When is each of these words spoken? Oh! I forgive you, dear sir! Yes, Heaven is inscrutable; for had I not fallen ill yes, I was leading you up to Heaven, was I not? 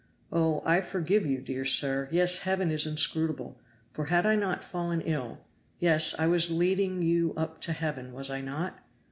Oh! 0.33 0.63
I 0.65 0.81
forgive 0.81 1.27
you, 1.27 1.41
dear 1.41 1.63
sir! 1.63 2.09
Yes, 2.11 2.39
Heaven 2.39 2.71
is 2.71 2.87
inscrutable; 2.87 3.59
for 3.91 4.05
had 4.05 4.25
I 4.25 4.35
not 4.35 4.63
fallen 4.63 5.01
ill 5.01 5.41
yes, 5.77 6.15
I 6.17 6.25
was 6.25 6.49
leading 6.49 7.03
you 7.03 7.35
up 7.37 7.61
to 7.61 7.71
Heaven, 7.73 8.11
was 8.11 8.31
I 8.31 8.41
not? 8.41 8.79